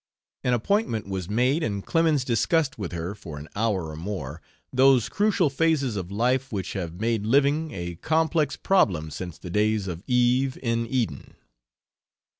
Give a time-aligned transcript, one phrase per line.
[0.43, 4.41] An appointment was made and Clemens discussed with her, for an hour or more,
[4.73, 9.87] those crucial phases of life which have made living a complex problem since the days
[9.87, 11.35] of Eve in Eden.